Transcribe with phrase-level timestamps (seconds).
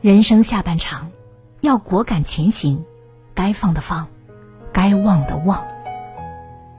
[0.00, 1.10] 人生下半场，
[1.60, 2.84] 要果敢前行，
[3.34, 4.06] 该放的放，
[4.72, 5.66] 该忘的忘。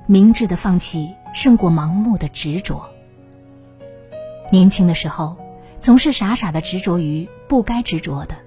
[0.05, 2.89] 明智的放弃胜过盲目的执着。
[4.53, 5.35] 年轻的时候，
[5.79, 8.37] 总是傻傻的执着于不该执着的，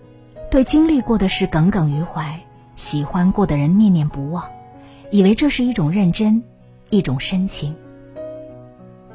[0.51, 2.41] 对经历过的事耿耿于怀，
[2.75, 4.51] 喜欢过的人念念不忘，
[5.11, 6.43] 以为这是一种认真，
[6.89, 7.77] 一种深情。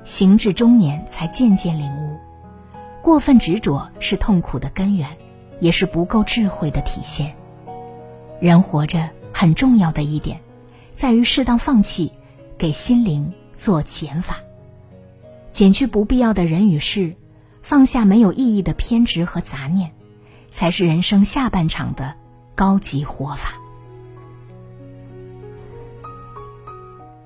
[0.04, 2.16] 行至中年，才渐渐领悟，
[3.02, 5.10] 过分执着是痛苦的根源。
[5.60, 7.36] 也是不够智慧的体现。
[8.40, 10.40] 人活着很重要的一点，
[10.94, 12.12] 在于适当放弃，
[12.58, 14.38] 给心灵做减法，
[15.52, 17.16] 减去不必要的人与事，
[17.62, 19.92] 放下没有意义的偏执和杂念，
[20.50, 22.16] 才是人生下半场的
[22.56, 23.54] 高级活法。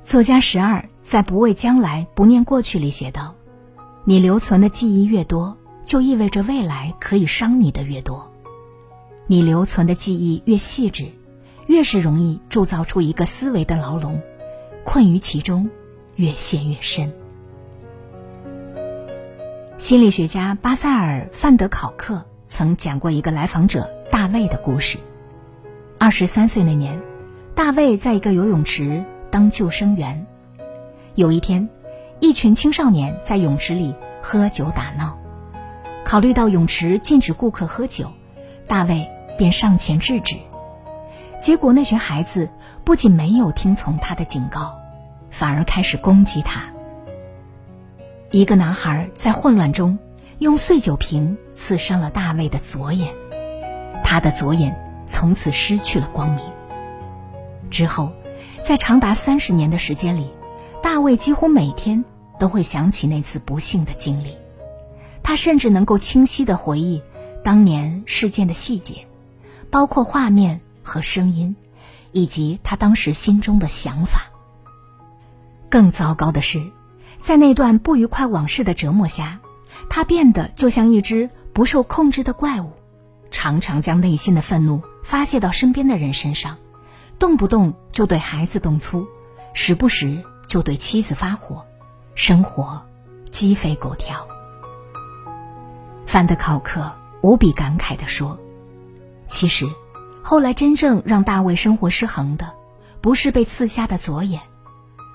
[0.02, 3.36] 作家十二在《不畏将来，不念过去》里写道
[4.04, 8.32] ：“你留存的记忆越多。”就意味着未来可以伤你的越多，
[9.28, 11.08] 你留存的记忆越细致，
[11.68, 14.22] 越是容易铸造出一个思维的牢笼，
[14.84, 15.70] 困于其中，
[16.16, 17.12] 越陷越深。
[19.78, 24.98] 心理学家巴塞尔·范德考克曾讲过一个来访者大卫的故事。
[25.98, 27.02] 二十三岁那年，
[27.56, 30.26] 大卫在一个游泳池当救生员。
[31.16, 31.68] 有一天，
[32.20, 35.18] 一群青少年在泳池里喝酒打闹。
[36.12, 38.12] 考虑到泳池禁止顾客喝酒，
[38.67, 40.35] 大卫便上前制止。
[41.40, 42.50] 结果那群孩子
[42.84, 44.78] 不仅没有听从他的警告，
[45.30, 46.63] 反而开始攻击他。
[48.30, 49.97] 一个男孩在混乱中
[50.40, 53.16] 用碎酒瓶刺伤了大卫的左眼，
[54.03, 54.78] 他的左眼
[55.08, 56.44] 从此失去了光明。
[57.69, 58.12] 之后，
[58.62, 60.30] 在长达三十年的时间里，
[60.84, 62.03] 大卫几乎每天
[62.38, 64.35] 都会想起那次不幸的经历。
[65.24, 67.02] 他甚至能够清晰的回忆
[67.44, 69.08] 当年事件的细节，
[69.70, 71.56] 包括画面和声音，
[72.12, 74.24] 以及他当时心中的想法。
[75.70, 76.62] 更糟糕的是，
[77.18, 79.40] 在那段不愉快往事的折磨下，
[79.90, 82.72] 他变得就像一只不受控制的怪物，
[83.30, 86.58] 常常将内心的愤怒发泄到身边的人身上，
[87.18, 89.08] 动不动就对孩子动粗，
[89.53, 91.66] 时不时就对妻子发火，
[92.16, 92.86] 生活
[93.32, 94.28] 鸡飞狗跳。
[96.11, 96.91] 范德考克
[97.22, 98.38] 无比感慨地说
[99.23, 99.66] ：“其实，
[100.22, 102.53] 后来真正让大卫生活失衡的，
[102.99, 104.41] 不是被刺瞎的左眼，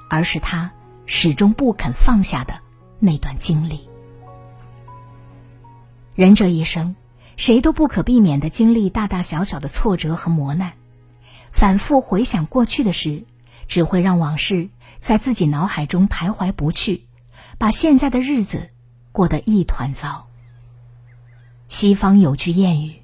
[0.08, 0.72] 而是他
[1.04, 2.60] 始终不肯放下的
[2.98, 3.86] 那段经历。
[6.14, 6.96] 人这一生，
[7.36, 10.72] 谁都不可避免的经历大大小小的挫折和磨难，
[11.52, 13.26] 反复回想过去的事，
[13.68, 17.04] 只会让往事在自己脑海中徘徊不去，
[17.58, 18.70] 把现在的日子
[19.12, 20.28] 过得一团糟。”
[21.66, 23.02] 西方有句谚语：“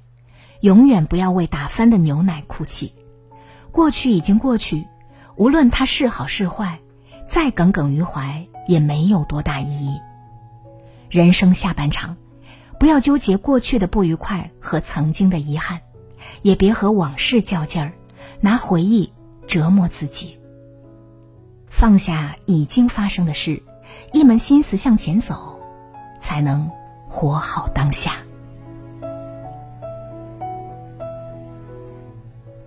[0.61, 2.93] 永远不要为打翻的牛奶哭泣。
[3.71, 4.87] 过去已经过去，
[5.35, 6.79] 无论它是好是坏，
[7.25, 9.99] 再耿耿于怀也没有多大意义。
[11.09, 12.15] 人生下半场，
[12.79, 15.81] 不要纠结过去的不愉快和曾经的遗憾，
[16.41, 17.93] 也别和往事较劲儿，
[18.39, 19.11] 拿回忆
[19.45, 20.39] 折磨自己。
[21.69, 23.61] 放下已经发生的事，
[24.13, 25.59] 一门心思向前走，
[26.21, 26.71] 才能
[27.09, 28.13] 活好当下。”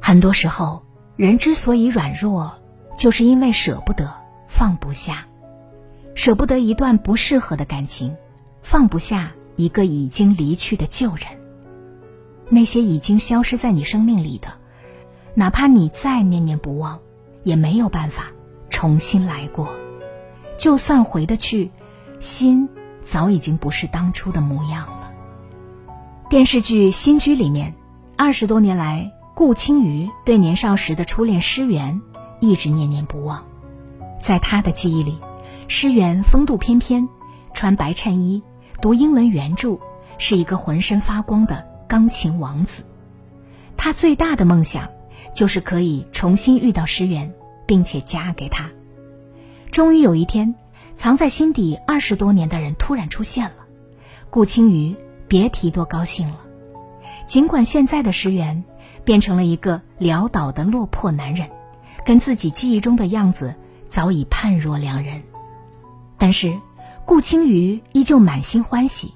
[0.07, 0.85] 很多时候，
[1.17, 2.55] 人之所以软弱，
[2.97, 4.15] 就是因为舍不得、
[4.47, 5.27] 放不下，
[6.15, 8.17] 舍不得一段不适合的感情，
[8.63, 11.27] 放不下一个已经离去的旧人。
[12.49, 14.47] 那些已经消失在你生命里的，
[15.35, 17.01] 哪怕你再念念不忘，
[17.43, 18.27] 也没有办法
[18.71, 19.75] 重新来过。
[20.57, 21.73] 就算回得去，
[22.21, 22.69] 心
[23.01, 25.13] 早已经不是当初的模样了。
[26.31, 27.75] 电视剧《新居》里面，
[28.17, 29.11] 二十多年来。
[29.37, 32.01] 顾青瑜对年少时的初恋诗媛
[32.41, 33.45] 一直念念不忘，
[34.19, 35.19] 在他的记忆里，
[35.69, 37.07] 诗媛风度翩翩，
[37.53, 38.43] 穿白衬衣，
[38.81, 39.79] 读英文原著，
[40.17, 42.85] 是一个浑身发光的钢琴王子。
[43.77, 44.89] 他最大的梦想
[45.35, 47.31] 就是可以重新遇到诗媛，
[47.67, 48.71] 并且嫁给他。
[49.71, 50.55] 终于有一天，
[50.95, 53.67] 藏在心底二十多年的人突然出现了，
[54.31, 54.97] 顾青瑜
[55.29, 56.41] 别提多高兴了。
[57.27, 58.65] 尽管现在的石原
[59.07, 61.49] 变成了一个潦倒的落魄男人，
[62.05, 63.55] 跟自己记忆中的样子
[63.89, 65.23] 早已判若两人，
[66.19, 66.55] 但是
[67.07, 69.15] 顾青瑜依旧满心欢喜，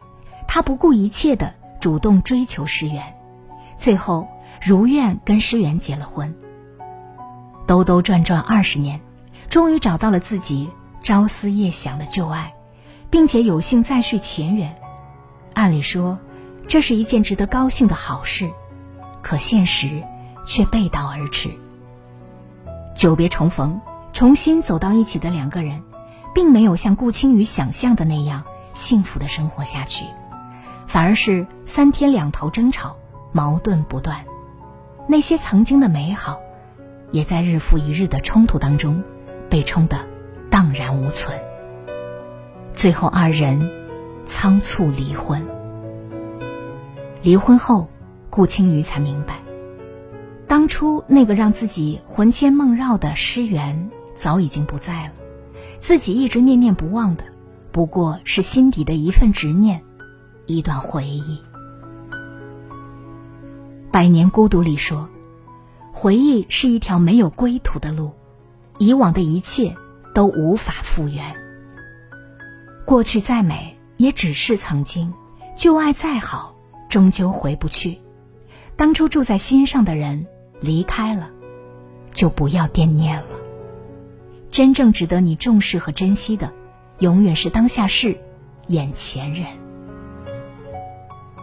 [0.48, 3.14] 他不顾一切的主动追求诗媛，
[3.76, 4.26] 最后
[4.62, 6.34] 如愿跟诗媛结了婚。
[7.66, 9.00] 兜兜转转二十年，
[9.50, 10.70] 终于找到了自己
[11.02, 12.54] 朝思夜想的旧爱，
[13.10, 14.74] 并且有幸再续前缘。
[15.52, 16.18] 按理说。
[16.66, 18.48] 这是一件值得高兴的好事，
[19.22, 20.02] 可现实
[20.46, 21.50] 却背道而驰。
[22.94, 23.80] 久别重逢，
[24.12, 25.82] 重新走到一起的两个人，
[26.34, 30.04] 并没有像顾青雨想象的那样幸福的生活下去，
[30.86, 32.96] 反而是三天两头争吵，
[33.32, 34.24] 矛盾不断。
[35.06, 36.40] 那些曾经的美好，
[37.10, 39.02] 也在日复一日的冲突当中
[39.48, 39.96] 被冲得
[40.50, 41.36] 荡然无存。
[42.72, 43.70] 最后，二人
[44.24, 45.44] 仓促离婚。
[47.22, 47.88] 离婚后，
[48.30, 49.42] 顾青瑜才明白，
[50.46, 55.12] 当初那个让自己魂牵梦绕的诗缘早已经不在了，
[55.80, 57.24] 自己一直念念不忘的，
[57.72, 59.82] 不过是心底的一份执念，
[60.46, 61.36] 一段回忆。
[63.90, 65.08] 《百年孤独》里说，
[65.92, 68.12] 回忆是一条没有归途的路，
[68.78, 69.74] 以往的一切
[70.14, 71.34] 都无法复原。
[72.86, 75.12] 过去再美，也只是曾经；
[75.56, 76.54] 旧爱再好。
[76.88, 77.99] 终究回不去，
[78.80, 80.26] 当初住在心上的人
[80.58, 81.28] 离开了，
[82.14, 83.26] 就不要惦念了。
[84.50, 86.50] 真正值得你重视和珍惜的，
[86.98, 88.16] 永远是当下事，
[88.68, 89.44] 眼前人。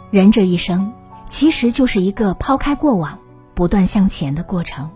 [0.09, 0.91] 人这一生，
[1.29, 3.19] 其实就是一个抛开过往，
[3.53, 4.89] 不断向前的过程，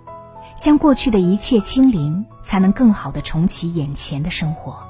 [0.57, 4.81] 将过去的一切清零，才能更好的重启眼前的生活。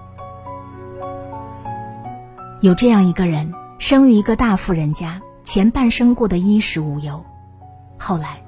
[2.61, 5.21] 有这样一个人，生于一个大富人家。
[5.43, 7.25] 前半生过得衣食无忧，
[8.01, 8.43] 后来，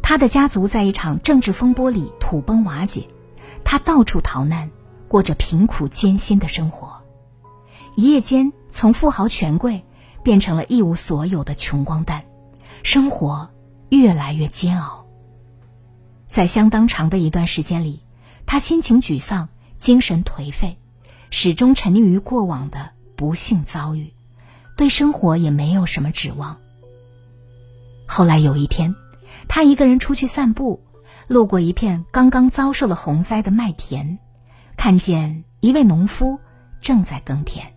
[0.00, 3.06] 他的家族在一场政治风波里土崩瓦解，
[3.62, 4.70] 他到处逃难，
[5.08, 7.02] 过着贫苦艰辛的生活，
[7.96, 9.84] 一夜间从富豪权贵
[10.22, 12.24] 变成了一无所有的穷光蛋，
[12.82, 13.50] 生活
[13.90, 15.04] 越来越煎熬。
[16.26, 18.00] 在相当长的一段时间里，
[18.46, 20.78] 他心情沮丧，精神颓废，
[21.28, 24.14] 始终沉溺于过往的不幸遭遇。
[24.78, 26.56] 对生活也没有什么指望。
[28.06, 28.94] 后来有一天，
[29.48, 30.84] 他一个人出去散步，
[31.26, 34.18] 路过一片刚刚遭受了洪灾的麦田，
[34.76, 36.38] 看见一位农夫
[36.80, 37.72] 正在耕田。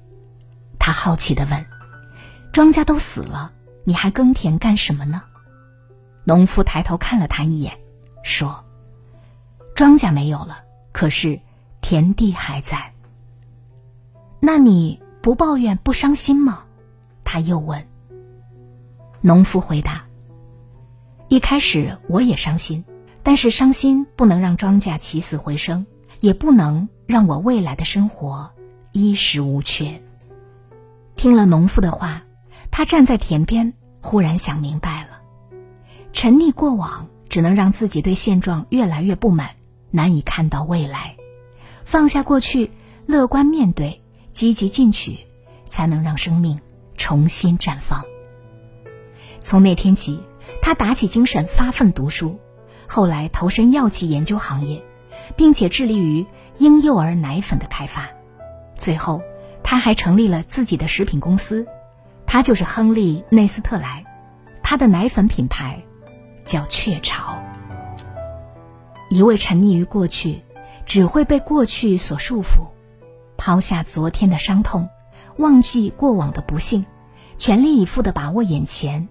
[0.80, 1.66] 他好奇地问
[2.54, 3.52] ：“庄稼都死了，
[3.84, 5.24] 你还耕田干什么呢？”
[6.24, 7.78] 农夫抬头看了他一眼，
[8.24, 8.66] 说
[9.76, 10.60] ：“庄稼没有了，
[10.92, 11.40] 可是
[11.82, 12.94] 田地还在。
[14.40, 16.64] 那你不抱怨不伤心吗？”
[17.24, 17.88] 他又问。
[19.22, 20.06] 农夫回答
[21.30, 22.86] ：“一开始我也伤心，
[23.24, 25.86] 但是伤心不能让庄稼起死回生，
[26.20, 28.52] 也不能让我未来的生活
[28.92, 30.02] 衣食无缺。”
[31.18, 32.24] 听了农夫的话，
[32.72, 35.20] 他站在田边，忽然想明白了：
[36.12, 39.56] 沉溺过往，只能让自己对现状越来越不满，
[39.92, 41.16] 难以看到未来；
[41.84, 42.72] 放下过去，
[43.06, 44.02] 乐观面对，
[44.32, 45.20] 积极进取，
[45.66, 46.60] 才能让生命。
[47.00, 48.04] 重新绽放。
[49.40, 50.20] 从那天起，
[50.62, 52.40] 他打起精神发奋读书，
[52.88, 54.84] 后来投身药剂研究行业，
[55.36, 56.26] 并且致力于
[56.58, 58.10] 婴幼儿奶粉的开发。
[58.78, 59.22] 最后，
[59.64, 61.66] 他还成立了自己的食品公司，
[62.26, 64.06] 他就是亨利·内斯特莱，
[64.64, 65.82] 他的奶粉品牌
[66.46, 67.38] 叫雀巢。
[69.10, 70.44] 一味沉溺于过去，
[70.86, 72.68] 只会被过去所束缚，
[73.38, 74.90] 抛下昨天的伤痛。
[75.38, 76.86] 忘记过往的不幸，
[77.38, 79.08] 全力以赴的把握眼前，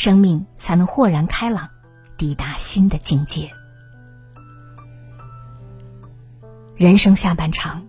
[0.00, 1.68] 生命才能豁然开朗，
[2.16, 3.52] 抵达新的境界。
[6.74, 7.86] 人生下半场，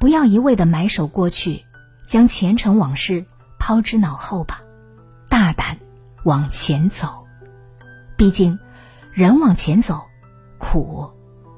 [0.00, 1.66] 不要一味的埋首过去，
[2.06, 3.26] 将前尘往事
[3.58, 4.62] 抛之脑后吧，
[5.28, 5.78] 大胆
[6.24, 7.26] 往前走。
[8.16, 8.58] 毕竟，
[9.12, 10.06] 人往前走，
[10.56, 11.12] 苦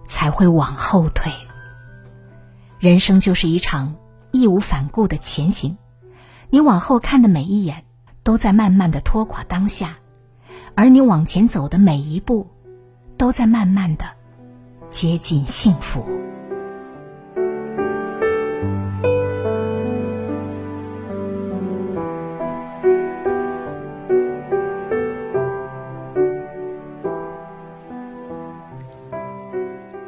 [0.05, 1.33] 才会往后退。
[2.81, 3.95] 人生就是一场。
[4.33, 5.77] 义无反顾的前行，
[6.51, 7.85] 你往后看的每一眼，
[8.25, 9.99] 都在慢慢的拖垮当下，
[10.75, 12.47] 而你往前走的每一步，
[13.17, 14.05] 都在慢慢的
[14.91, 16.05] 接近幸福。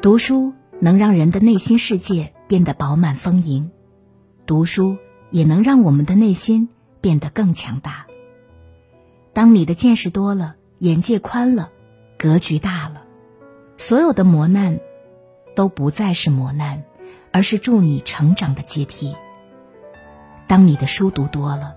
[0.00, 3.70] 读书能让人的内心世界变得饱满丰盈。
[4.46, 4.98] 读书
[5.30, 6.68] 也能让我们的内心
[7.04, 8.06] 变得更强大。
[9.34, 11.68] 当你的见识多了，眼界宽了，
[12.16, 13.02] 格局大了，
[13.76, 14.80] 所有的磨难
[15.54, 16.82] 都不再是磨难，
[17.30, 19.14] 而是助你成长的阶梯。
[20.46, 21.76] 当你的书读多了，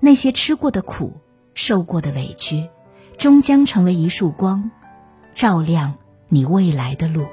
[0.00, 1.12] 那些吃过的苦、
[1.52, 2.70] 受过的委屈，
[3.18, 4.70] 终将成为一束光，
[5.34, 5.96] 照亮
[6.28, 7.26] 你未来的路。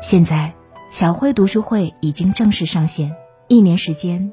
[0.00, 0.54] 现在，
[0.88, 3.14] 小慧读书会已经正式上线，
[3.48, 4.32] 一年时间，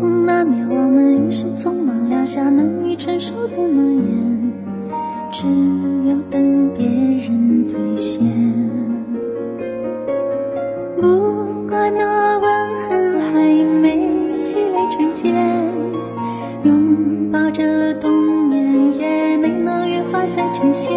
[0.00, 4.52] 匆那年，我们一时匆忙，撂下难以承受的诺言，
[5.30, 5.46] 只
[6.08, 8.18] 有等别人兑现。
[10.96, 12.48] 不怪那吻
[12.88, 13.44] 痕还
[13.82, 14.08] 没
[14.42, 15.34] 积累成茧，
[16.64, 20.96] 拥抱着冬眠也没能羽化再成仙。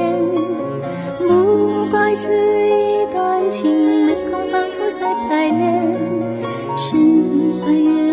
[1.28, 3.70] 不怪这一段情
[4.06, 5.94] 没空反复再排练，
[6.78, 8.13] 是岁月。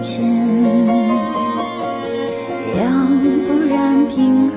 [0.00, 0.24] 亏欠，
[2.74, 2.84] 要
[3.46, 4.56] 不然凭何？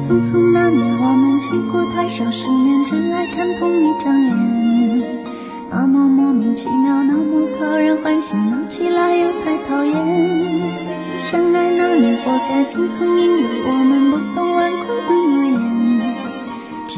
[0.00, 4.34] 匆匆那年，我们见过太少世面，只爱看同一张脸。
[5.70, 9.94] 那么莫名其妙，那么讨人欢喜，闹起来又太讨厌。
[11.18, 14.72] 相爱那年，活该匆匆，因为我们不懂顽，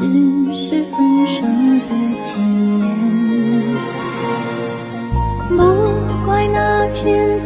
[0.01, 0.07] 只
[0.55, 1.91] 是分手的
[2.21, 2.39] 前
[2.79, 2.81] 言。
[5.47, 7.40] 不怪那天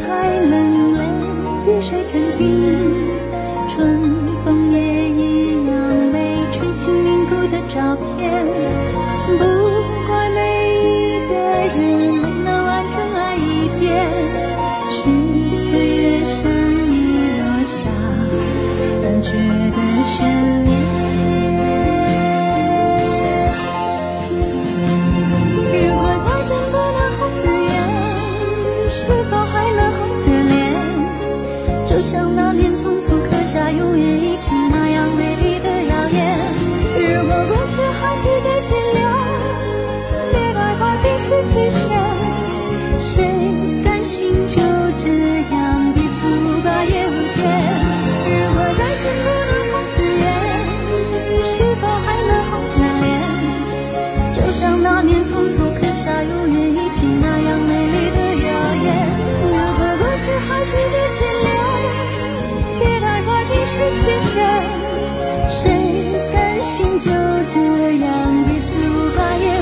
[66.76, 69.55] 情就这样彼此无挂也